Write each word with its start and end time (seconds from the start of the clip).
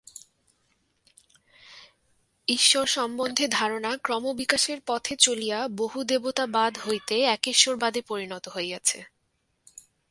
ঈশ্বর 2.47 2.85
সম্বন্ধে 2.87 3.45
ধারণা 3.47 3.91
ক্রমবিকাশের 3.97 4.79
পথে 4.87 5.13
চলিয়া 5.15 5.59
বহুদেবতাবাদ 5.77 6.73
হইতে 6.87 7.15
একেশ্বরবাদে 7.27 8.01
পরিণত 8.01 8.45
হইয়াছে। 8.49 8.99